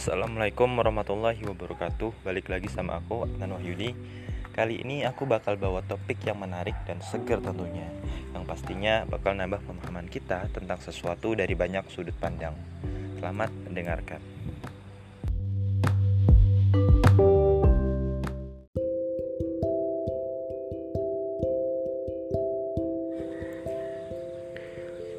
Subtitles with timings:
[0.00, 2.24] Assalamualaikum warahmatullahi wabarakatuh.
[2.24, 3.92] Balik lagi sama aku, Adnan Wahyudi.
[4.48, 7.84] Kali ini aku bakal bawa topik yang menarik dan segar tentunya.
[8.32, 12.56] Yang pastinya bakal nambah pemahaman kita tentang sesuatu dari banyak sudut pandang.
[13.20, 14.24] Selamat mendengarkan.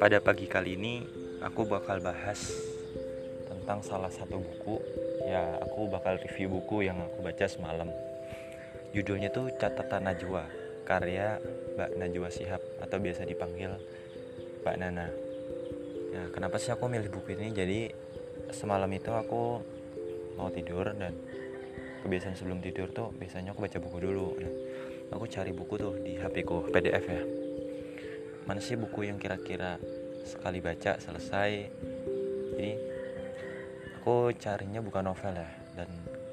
[0.02, 1.06] Pada pagi kali ini
[1.38, 2.71] aku bakal bahas
[3.62, 4.82] tentang salah satu buku.
[5.22, 7.86] Ya aku bakal review buku yang aku baca semalam.
[8.90, 10.44] Judulnya tuh Catatan Najwa
[10.84, 11.40] Karya
[11.72, 13.70] Mbak Najwa Sihab Atau biasa dipanggil
[14.66, 15.06] Mbak Nana.
[16.12, 17.54] Nah kenapa sih aku milih buku ini?
[17.54, 17.88] Jadi
[18.50, 19.62] semalam itu aku
[20.36, 21.14] mau tidur dan
[22.02, 24.28] kebiasaan sebelum tidur tuh biasanya aku baca buku dulu.
[24.42, 24.52] Nah,
[25.14, 27.22] aku cari buku tuh di HP ku PDF ya.
[28.42, 29.78] Mana sih buku yang kira-kira
[30.26, 31.50] sekali baca selesai?
[32.52, 32.91] Jadi
[34.02, 35.46] aku carinya bukan novel ya
[35.78, 35.86] dan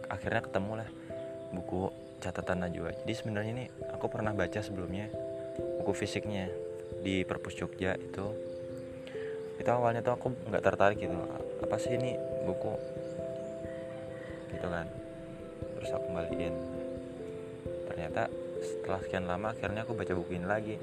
[0.10, 0.90] akhirnya ketemu lah
[1.54, 5.06] buku catatan Najwa jadi sebenarnya ini aku pernah baca sebelumnya
[5.78, 6.50] buku fisiknya
[7.06, 8.26] di perpus Jogja itu
[9.62, 11.14] itu awalnya tuh aku nggak tertarik gitu
[11.62, 12.18] apa sih ini
[12.50, 12.74] buku
[14.50, 14.90] gitu kan
[15.78, 16.56] terus aku kembaliin
[17.86, 18.34] ternyata
[18.66, 20.76] setelah sekian lama akhirnya aku baca buku ini lagi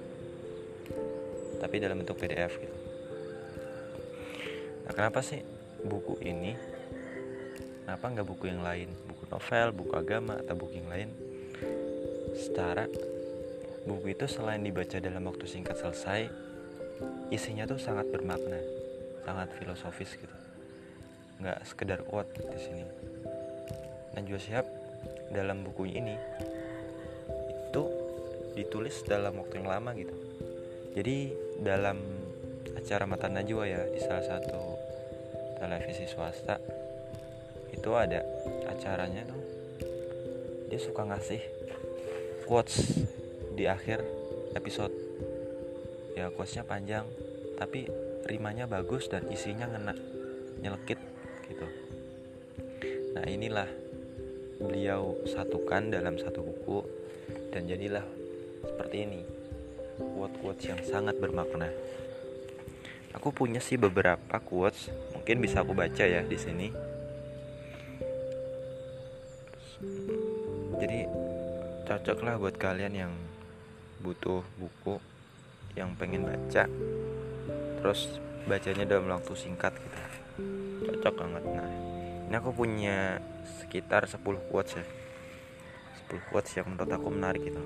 [1.59, 2.77] tapi dalam bentuk PDF gitu.
[4.87, 5.43] Nah, kenapa sih
[5.83, 6.75] buku ini?
[7.87, 8.91] Kenapa nggak buku yang lain?
[9.06, 11.09] Buku novel, buku agama, atau buku yang lain?
[12.34, 12.91] Secara
[13.87, 16.27] buku itu selain dibaca dalam waktu singkat selesai,
[17.31, 18.59] isinya tuh sangat bermakna,
[19.23, 20.37] sangat filosofis gitu.
[21.39, 22.84] Nggak sekedar quote di sini.
[24.19, 24.67] Najwa Shihab
[25.31, 26.19] dalam buku ini
[27.77, 27.83] itu
[28.56, 30.16] ditulis dalam waktu yang lama gitu
[30.97, 31.28] jadi
[31.60, 32.00] dalam
[32.72, 34.81] acara Mata Najwa ya di salah satu
[35.60, 36.56] televisi swasta
[37.86, 38.19] itu ada
[38.66, 39.38] acaranya tuh
[40.66, 41.38] dia suka ngasih
[42.42, 43.06] quotes
[43.54, 44.02] di akhir
[44.58, 44.91] episode
[46.19, 47.06] ya quotesnya panjang
[47.54, 47.86] tapi
[48.26, 49.94] rimanya bagus dan isinya ngena
[50.66, 50.98] nyelekit
[51.47, 51.62] gitu
[53.14, 53.70] nah inilah
[54.58, 56.82] beliau satukan dalam satu buku
[57.54, 58.03] dan jadilah
[58.66, 59.22] seperti ini
[59.97, 61.72] quote-quotes yang sangat bermakna.
[63.16, 66.68] Aku punya sih beberapa quotes, mungkin bisa aku baca ya di sini.
[71.86, 73.12] Cocoklah buat kalian yang
[74.02, 74.98] butuh buku
[75.78, 76.66] yang pengen baca
[77.78, 78.19] terus
[78.50, 79.98] bacanya dalam waktu singkat gitu.
[80.91, 81.44] Cocok banget.
[81.47, 81.70] Nah
[82.26, 83.22] ini aku punya
[83.62, 84.19] sekitar 10
[84.50, 84.84] quotes ya.
[86.10, 87.62] 10 quotes yang menurut aku menarik gitu.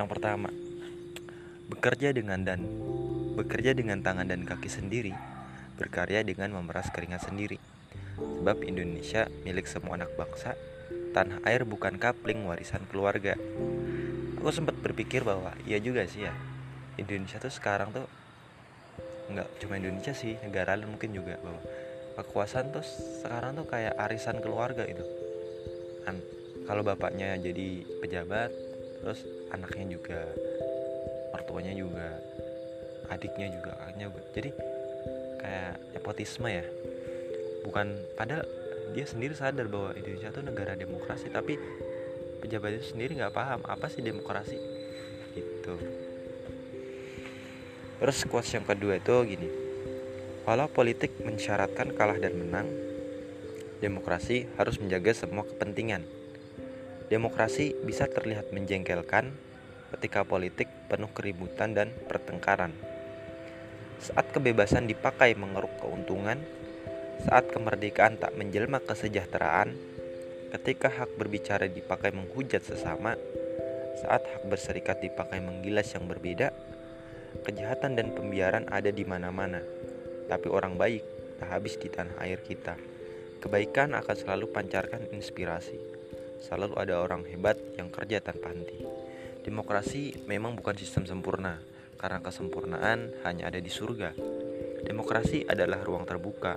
[0.00, 0.48] Yang pertama
[1.68, 2.64] bekerja dengan dan
[3.36, 5.12] bekerja dengan tangan dan kaki sendiri
[5.76, 7.60] berkarya dengan memeras keringat sendiri.
[8.16, 10.56] Sebab Indonesia milik semua anak bangsa
[11.14, 13.34] tanah air bukan kapling warisan keluarga.
[14.38, 16.34] Aku sempat berpikir bahwa iya juga sih ya
[16.98, 18.06] Indonesia tuh sekarang tuh
[19.28, 21.60] nggak cuma Indonesia sih negara lain mungkin juga bahwa
[22.22, 22.86] kekuasaan tuh
[23.22, 25.04] sekarang tuh kayak arisan keluarga itu
[26.02, 26.16] kan
[26.64, 28.50] kalau bapaknya jadi pejabat
[29.02, 30.20] terus anaknya juga
[31.34, 32.08] mertuanya juga
[33.08, 34.22] adiknya juga kakaknya juga.
[34.36, 34.50] Jadi
[35.40, 36.66] kayak nepotisme ya.
[37.64, 37.86] Bukan
[38.16, 38.44] padahal
[38.92, 41.60] dia sendiri sadar bahwa Indonesia tuh negara demokrasi tapi
[42.40, 44.58] pejabat itu sendiri nggak paham apa sih demokrasi?
[45.34, 45.74] Gitu.
[47.98, 49.48] Terus quotes yang kedua itu gini
[50.48, 52.64] walau politik mensyaratkan kalah dan menang
[53.84, 56.08] demokrasi harus menjaga semua kepentingan.
[57.12, 59.28] Demokrasi bisa terlihat menjengkelkan
[59.96, 62.72] ketika politik penuh keributan dan pertengkaran.
[64.00, 66.40] Saat kebebasan dipakai mengeruk keuntungan
[67.26, 69.98] saat kemerdekaan tak menjelma kesejahteraan
[70.48, 73.12] Ketika hak berbicara dipakai menghujat sesama,
[74.00, 76.56] saat hak berserikat dipakai menggilas yang berbeda,
[77.44, 79.60] kejahatan dan pembiaran ada di mana-mana.
[80.24, 81.04] Tapi orang baik
[81.36, 82.80] tak habis di tanah air kita.
[83.44, 85.76] Kebaikan akan selalu pancarkan inspirasi.
[86.40, 88.88] Selalu ada orang hebat yang kerja tanpa henti.
[89.44, 91.60] Demokrasi memang bukan sistem sempurna,
[92.00, 94.16] karena kesempurnaan hanya ada di surga.
[94.80, 96.56] Demokrasi adalah ruang terbuka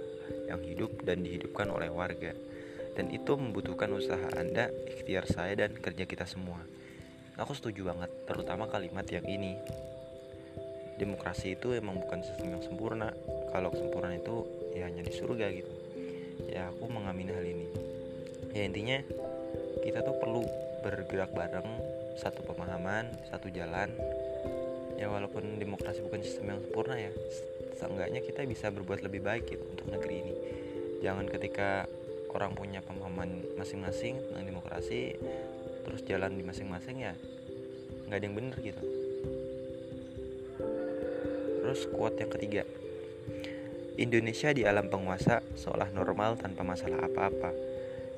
[0.51, 2.35] yang hidup dan dihidupkan oleh warga
[2.95, 6.59] dan itu membutuhkan usaha Anda, ikhtiar saya dan kerja kita semua.
[7.39, 9.55] Aku setuju banget, terutama kalimat yang ini.
[10.99, 13.09] Demokrasi itu emang bukan sistem yang sempurna.
[13.49, 14.45] Kalau kesempurnaan itu
[14.77, 15.73] ya hanya di surga gitu.
[16.51, 17.67] Ya aku mengamini hal ini.
[18.53, 18.99] Ya intinya
[19.81, 20.45] kita tuh perlu
[20.85, 21.69] bergerak bareng
[22.19, 23.89] satu pemahaman, satu jalan.
[25.01, 27.09] Ya walaupun demokrasi bukan sistem yang sempurna ya,
[27.73, 30.33] seenggaknya kita bisa berbuat lebih baik gitu untuk negeri ini.
[31.01, 31.89] Jangan ketika
[32.37, 35.17] orang punya pemahaman masing-masing tentang demokrasi
[35.81, 37.17] terus jalan di masing-masing ya
[38.05, 38.83] nggak ada yang bener gitu.
[41.65, 42.63] Terus kuat yang ketiga.
[43.97, 47.49] Indonesia di alam penguasa seolah normal tanpa masalah apa-apa.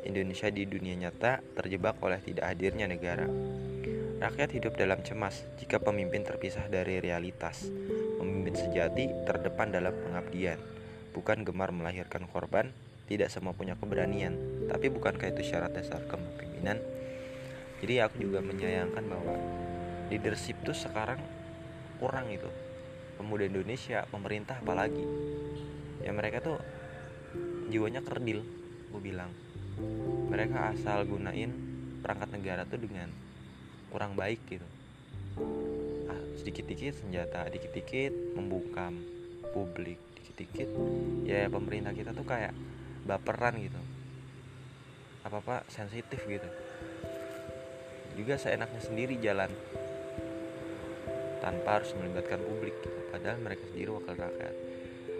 [0.03, 3.31] Indonesia di dunia nyata terjebak oleh tidak hadirnya negara
[4.23, 7.67] Rakyat hidup dalam cemas jika pemimpin terpisah dari realitas.
[8.15, 10.55] Pemimpin sejati terdepan dalam pengabdian.
[11.11, 12.71] Bukan gemar melahirkan korban
[13.03, 14.31] Tidak semua punya keberanian
[14.71, 16.79] Tapi bukankah itu syarat dasar kepemimpinan?
[17.83, 19.35] Jadi aku juga menyayangkan bahwa
[20.07, 21.19] Leadership tuh sekarang
[21.99, 22.47] kurang itu.
[23.19, 25.03] Pemuda Indonesia, pemerintah apalagi.
[25.99, 26.63] Ya mereka tuh
[27.67, 28.39] jiwanya kerdil
[28.87, 29.35] Gue bilang.
[30.31, 31.51] Mereka asal gunain
[31.99, 33.11] perangkat negara tuh dengan
[33.93, 34.65] kurang baik gitu.
[36.09, 38.97] Ah, sedikit-dikit senjata dikit-dikit membungkam
[39.53, 40.69] publik dikit-dikit
[41.29, 42.57] ya pemerintah kita tuh kayak
[43.05, 43.77] baperan gitu.
[45.29, 46.49] Apa-apa sensitif gitu.
[48.17, 49.53] Juga seenaknya sendiri jalan
[51.37, 52.89] tanpa harus melibatkan publik gitu.
[53.13, 54.55] padahal mereka sendiri wakil rakyat.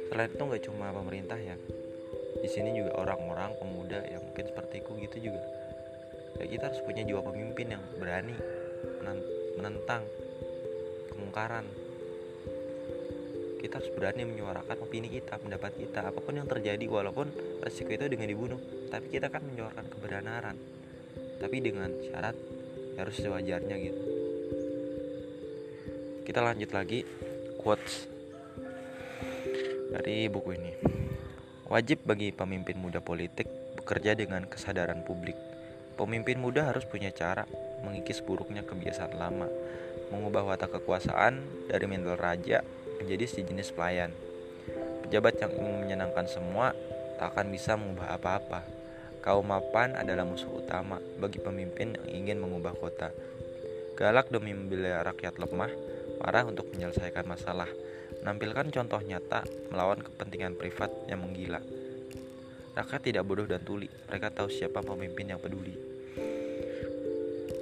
[0.09, 1.55] Selain itu nggak cuma pemerintah ya.
[2.41, 5.41] Di sini juga orang-orang pemuda yang mungkin seperti sepertiku gitu juga.
[6.41, 8.33] Ya kita harus punya jiwa pemimpin yang berani
[9.57, 10.03] menentang
[11.13, 11.65] kemungkaran.
[13.63, 17.31] Kita harus berani menyuarakan opini kita pendapat kita apa pun yang terjadi walaupun
[17.63, 18.59] resiko itu dengan dibunuh.
[18.91, 20.57] Tapi kita kan menyuarakan kebenaran
[21.43, 22.35] tapi dengan syarat
[22.95, 24.03] harus sewajarnya gitu.
[26.23, 27.03] Kita lanjut lagi
[27.59, 28.07] quotes
[29.91, 30.73] dari buku ini.
[31.67, 35.35] Wajib bagi pemimpin muda politik bekerja dengan kesadaran publik.
[35.99, 37.43] Pemimpin muda harus punya cara
[37.83, 39.51] mengikis buruknya kebiasaan lama,
[40.09, 42.63] mengubah watak kekuasaan dari mental raja
[43.03, 44.15] menjadi sejenis pelayan.
[45.03, 46.71] Pejabat yang ingin menyenangkan semua
[47.19, 48.61] tak akan bisa mengubah apa-apa.
[49.23, 53.11] Kaum mapan adalah musuh utama bagi pemimpin yang ingin mengubah kota.
[53.95, 55.71] Galak demi membela rakyat lemah,
[56.19, 57.69] marah untuk menyelesaikan masalah,
[58.19, 61.61] menampilkan contoh nyata melawan kepentingan privat yang menggila.
[62.73, 65.92] Rakyat tidak bodoh dan tuli, mereka tahu siapa pemimpin yang peduli.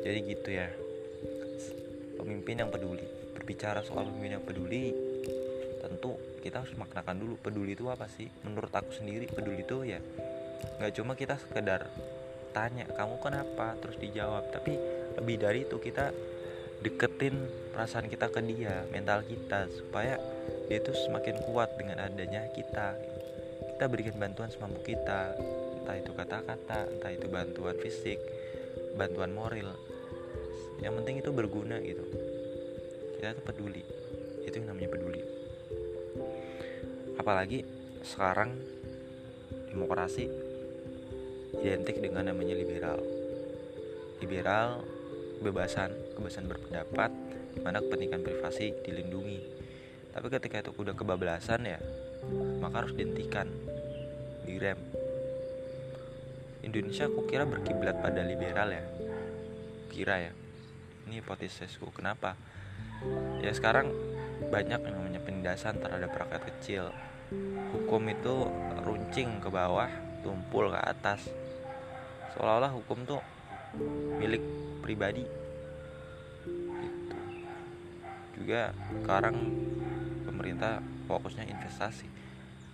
[0.02, 0.68] Jadi gitu ya,
[2.18, 3.06] pemimpin yang peduli.
[3.38, 4.94] Berbicara soal pemimpin yang peduli,
[5.82, 8.30] tentu kita harus maknakan dulu peduli itu apa sih?
[8.42, 10.02] Menurut aku sendiri peduli itu ya
[10.62, 11.90] nggak cuma kita sekedar
[12.54, 13.78] tanya kamu kenapa?
[13.82, 14.78] terus dijawab, tapi
[15.18, 16.14] lebih dari itu kita
[16.82, 17.38] deketin
[17.74, 20.18] perasaan kita ke dia mental kita supaya
[20.66, 22.98] dia itu semakin kuat dengan adanya kita.
[23.78, 25.38] Kita berikan bantuan semampu kita
[25.82, 28.22] entah itu kata-kata entah itu bantuan fisik
[28.94, 29.74] bantuan moral
[30.82, 32.02] yang penting itu berguna gitu.
[33.22, 33.86] Kita tuh peduli.
[34.42, 35.22] Itu yang namanya peduli.
[37.22, 37.62] Apalagi
[38.02, 38.58] sekarang
[39.70, 40.26] demokrasi
[41.62, 42.98] identik dengan namanya liberal.
[44.18, 44.82] Liberal
[45.38, 47.14] kebebasan kebebasan berpendapat
[47.62, 49.40] mana kepentingan privasi dilindungi.
[50.12, 51.78] Tapi ketika itu udah kebablasan ya
[52.58, 53.46] maka harus dihentikan.
[54.50, 54.82] Direm.
[56.66, 58.86] Indonesia aku kira berkiblat pada liberal ya?
[59.94, 60.34] Kira ya
[61.08, 62.36] ini hipotesisku kenapa?
[63.42, 63.90] Ya sekarang
[64.52, 66.84] banyak yang namanya penindasan terhadap rakyat kecil.
[67.72, 68.50] Hukum itu
[68.84, 69.88] runcing ke bawah
[70.22, 71.32] tumpul ke atas.
[72.36, 73.22] Seolah-olah hukum tuh
[74.20, 74.44] milik
[74.84, 75.26] pribadi.
[76.82, 77.18] Gitu.
[78.42, 78.74] juga
[79.06, 79.38] sekarang
[80.26, 82.08] pemerintah fokusnya investasi.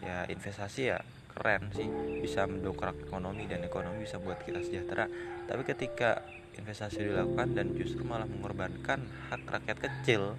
[0.02, 1.00] Ya investasi ya
[1.38, 1.86] keren sih
[2.26, 5.06] bisa mendongkrak ekonomi dan ekonomi bisa buat kita sejahtera
[5.48, 6.22] tapi ketika
[6.60, 9.00] investasi dilakukan dan justru malah mengorbankan
[9.32, 10.36] hak rakyat kecil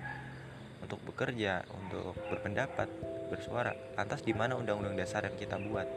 [0.84, 2.86] untuk bekerja untuk berpendapat
[3.32, 5.88] bersuara lantas di mana undang-undang dasar yang kita buat?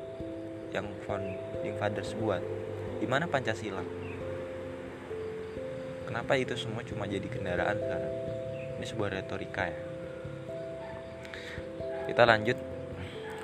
[0.71, 2.39] Yang founding fathers buat?
[3.03, 3.83] Di mana pancasila?
[6.07, 8.13] Kenapa itu semua cuma jadi kendaraan sekarang?
[8.79, 9.79] Ini sebuah retorika ya.
[12.07, 12.57] Kita lanjut.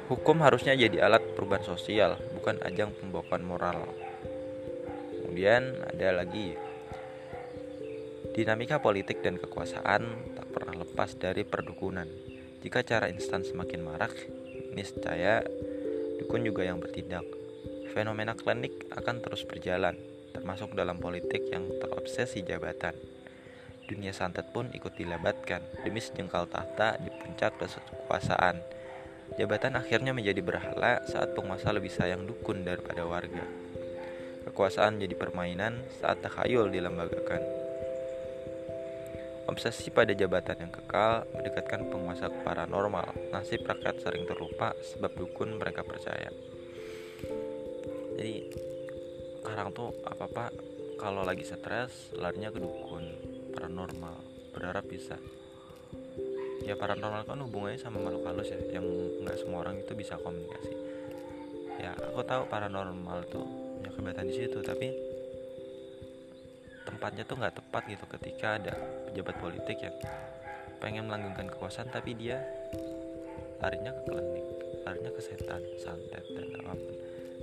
[0.07, 4.06] Hukum harusnya jadi alat perubahan sosial bukan ajang pembokon moral
[5.37, 6.57] kemudian ada lagi
[8.33, 12.09] dinamika politik dan kekuasaan tak pernah lepas dari perdukunan
[12.65, 14.17] jika cara instan semakin marak
[14.73, 15.45] niscaya
[16.17, 17.21] dukun juga yang bertindak
[17.93, 19.93] fenomena klinik akan terus berjalan
[20.33, 22.97] termasuk dalam politik yang terobsesi jabatan.
[23.85, 28.57] Dunia santet pun ikut dilabatkan demi sejengkal tahta di puncak kekuasaan.
[29.37, 33.67] Jabatan akhirnya menjadi berhala saat penguasa lebih sayang dukun daripada warga.
[34.47, 37.43] Kekuasaan jadi permainan saat takhayul dilembagakan.
[39.51, 43.31] Obsesi pada jabatan yang kekal mendekatkan penguasa ke paranormal.
[43.35, 46.31] Nasib rakyat sering terlupa sebab dukun mereka percaya.
[48.17, 48.49] jadi
[49.47, 50.45] sekarang tuh apa apa
[50.99, 53.05] kalau lagi stres larinya ke dukun
[53.53, 54.17] paranormal
[54.51, 55.15] berharap bisa
[56.65, 58.85] ya paranormal kan hubungannya sama makhluk halus ya yang
[59.23, 60.73] nggak semua orang itu bisa komunikasi
[61.79, 64.87] ya aku tahu paranormal tuh punya kebetulan di situ tapi
[66.83, 68.73] tempatnya tuh nggak tepat gitu ketika ada
[69.09, 69.95] pejabat politik yang
[70.81, 72.41] pengen melanggengkan kekuasaan tapi dia
[73.61, 74.47] larinya ke klinik
[74.87, 76.95] larinya ke setan santet dan apa pun.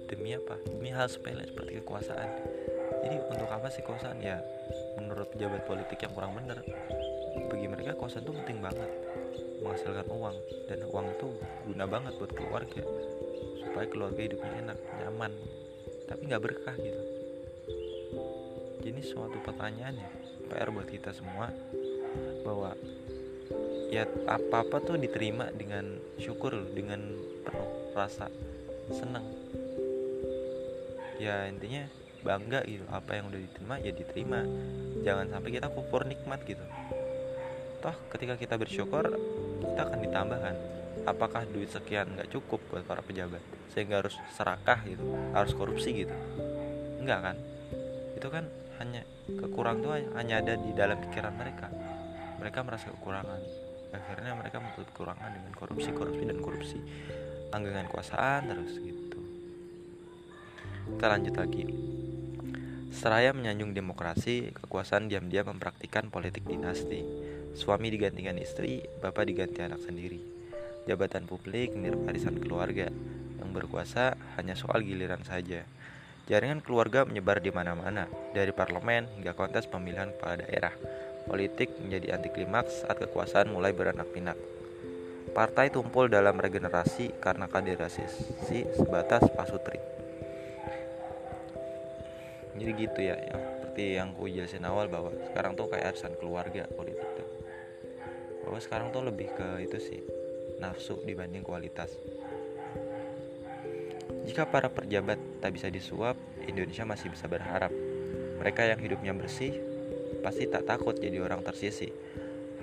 [0.09, 0.57] Demi apa?
[0.64, 2.29] Demi hal sepele seperti kekuasaan.
[3.05, 4.17] Jadi untuk apa sih kekuasaan?
[4.25, 4.41] Ya
[4.97, 6.64] menurut pejabat politik yang kurang benar
[7.53, 8.91] bagi mereka kekuasaan itu penting banget.
[9.61, 10.37] Menghasilkan uang
[10.73, 11.29] dan uang itu
[11.69, 12.83] guna banget buat keluarga.
[13.61, 15.33] Supaya keluarga hidupnya enak nyaman
[16.08, 17.02] tapi nggak berkah gitu.
[18.84, 20.11] Jadi suatu pertanyaan ya
[20.52, 21.49] PR buat kita semua
[22.44, 22.76] bahwa
[23.88, 27.00] ya apa apa tuh diterima dengan syukur dengan
[27.46, 28.28] penuh rasa
[28.92, 29.25] senang.
[31.16, 31.88] Ya intinya
[32.20, 34.40] bangga gitu apa yang udah diterima ya diterima.
[35.00, 36.64] Jangan sampai kita kufur nikmat gitu.
[37.80, 39.16] Toh ketika kita bersyukur
[39.64, 40.56] kita akan ditambahkan
[41.03, 43.43] apakah duit sekian nggak cukup buat para pejabat?
[43.75, 45.03] Sehingga harus serakah gitu
[45.35, 46.15] harus korupsi gitu.
[47.03, 47.37] Enggak kan?
[48.15, 48.47] Itu kan
[48.79, 51.69] hanya kekurangan tuh hanya ada di dalam pikiran mereka.
[52.39, 53.41] Mereka merasa kekurangan.
[53.95, 56.79] Akhirnya mereka menutup kekurangan dengan korupsi korupsi dan korupsi.
[57.55, 59.21] Langgangan kuasaan terus gitu.
[60.95, 61.65] Kita lanjut lagi.
[62.95, 67.03] Seraya menyanjung demokrasi, kekuasaan diam-diam mempraktikkan politik dinasti.
[67.55, 70.34] Suami digantikan istri, bapak diganti anak sendiri.
[70.85, 72.93] Jabatan publik mirip warisan keluarga.
[73.41, 75.64] Yang berkuasa hanya soal giliran saja.
[76.25, 80.73] Jaringan keluarga menyebar di mana-mana, dari parlemen hingga kontes pemilihan kepala daerah.
[81.29, 84.37] Politik menjadi anti klimaks saat kekuasaan mulai beranak pinak.
[85.37, 89.95] Partai tumpul dalam regenerasi karena kaderisasi sebatas pasutri
[92.55, 96.71] jadi gitu ya yang seperti yang ku jelasin awal bahwa sekarang tuh kayak arisan keluarga
[96.71, 97.29] politik tuh
[98.47, 100.00] bahwa sekarang tuh lebih ke itu sih
[100.64, 101.92] nafsu dibanding kualitas.
[104.25, 106.16] Jika para pejabat tak bisa disuap
[106.49, 107.68] Indonesia masih bisa berharap.
[108.40, 109.52] Mereka yang hidupnya bersih
[110.25, 111.92] pasti tak takut jadi orang tersisi.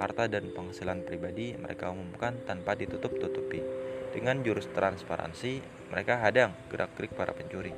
[0.01, 3.62] Harta dan penghasilan pribadi mereka umumkan tanpa ditutup-tutupi.
[4.10, 5.62] Dengan jurus transparansi
[5.93, 7.72] mereka hadang gerak-gerik para pencuri.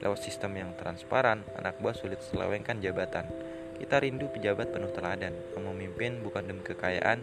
[0.00, 3.28] Lewat sistem yang transparan, anak buah sulit selewengkan jabatan.
[3.78, 7.22] Kita rindu pejabat penuh teladan, yang memimpin bukan demi kekayaan,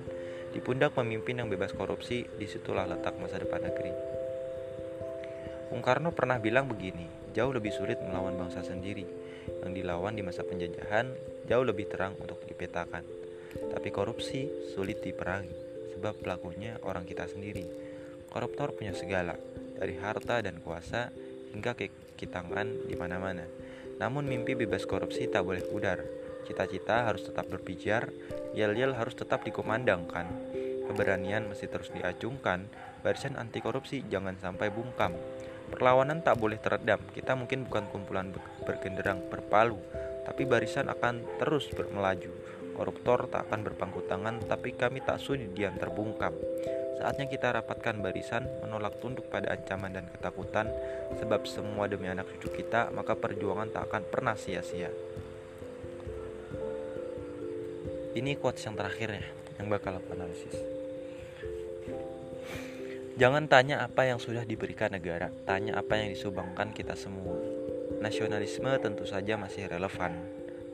[0.55, 3.91] di pundak pemimpin yang bebas korupsi, di situlah letak masa depan negeri.
[5.67, 9.03] Bung Karno pernah bilang begini, jauh lebih sulit melawan bangsa sendiri,
[9.67, 11.11] yang dilawan di masa penjajahan
[11.51, 13.03] jauh lebih terang untuk dipetakan.
[13.75, 15.51] Tapi korupsi sulit diperangi,
[15.91, 17.67] sebab pelakunya orang kita sendiri.
[18.31, 19.35] Koruptor punya segala,
[19.75, 21.11] dari harta dan kuasa
[21.51, 23.43] hingga kekitangan di mana-mana.
[23.99, 25.99] Namun mimpi bebas korupsi tak boleh pudar.
[26.45, 28.13] Cita-cita harus tetap berpijar,
[28.53, 30.29] yel-yel harus tetap dikumandangkan.
[30.85, 32.69] Keberanian mesti terus diacungkan,
[33.01, 35.17] barisan anti korupsi jangan sampai bungkam.
[35.65, 38.29] Perlawanan tak boleh teredam, kita mungkin bukan kumpulan
[38.69, 39.81] bergenderang berpalu,
[40.29, 42.29] tapi barisan akan terus bermelaju.
[42.77, 46.37] Koruptor tak akan berpangku tangan, tapi kami tak sudi diam terbungkam.
[47.01, 50.69] Saatnya kita rapatkan barisan, menolak tunduk pada ancaman dan ketakutan,
[51.17, 54.93] sebab semua demi anak cucu kita, maka perjuangan tak akan pernah sia-sia.
[58.15, 59.27] Ini quotes yang terakhir ya,
[59.59, 60.55] yang bakal aku analisis.
[63.19, 67.35] Jangan tanya apa yang sudah diberikan negara, tanya apa yang disumbangkan kita semua.
[67.99, 70.15] Nasionalisme tentu saja masih relevan.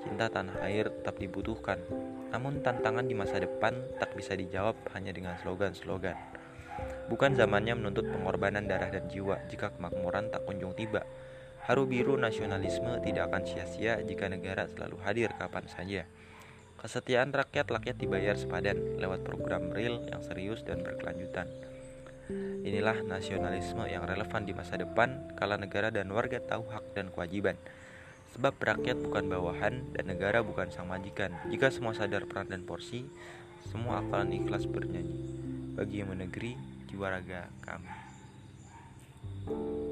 [0.05, 1.81] Cinta tanah air tetap dibutuhkan,
[2.29, 6.17] namun tantangan di masa depan tak bisa dijawab hanya dengan slogan-slogan.
[7.09, 11.09] Bukan zamannya menuntut pengorbanan darah dan jiwa jika kemakmuran tak kunjung tiba.
[11.65, 16.05] Haru biru nasionalisme tidak akan sia-sia jika negara selalu hadir kapan saja.
[16.81, 21.45] Kesetiaan rakyat rakyat dibayar sepadan lewat program real yang serius dan berkelanjutan.
[22.65, 27.53] Inilah nasionalisme yang relevan di masa depan kala negara dan warga tahu hak dan kewajiban.
[28.33, 31.29] Sebab rakyat bukan bawahan dan negara bukan sang majikan.
[31.53, 33.05] Jika semua sadar peran dan porsi,
[33.69, 35.21] semua akan ikhlas bernyanyi.
[35.77, 36.57] Bagi yang menegeri,
[36.89, 37.93] jiwa raga kami.
[39.45, 39.90] Gitu.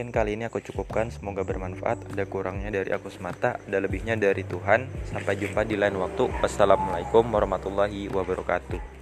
[0.00, 2.16] Mungkin kali ini aku cukupkan, semoga bermanfaat.
[2.16, 4.88] Ada kurangnya dari aku semata, ada lebihnya dari Tuhan.
[5.12, 6.24] Sampai jumpa di lain waktu.
[6.40, 8.99] Wassalamualaikum warahmatullahi wabarakatuh.